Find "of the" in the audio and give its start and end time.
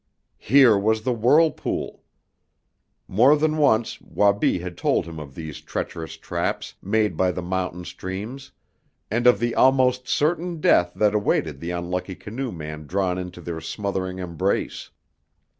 9.27-9.53